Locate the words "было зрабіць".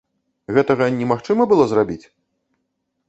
1.51-2.01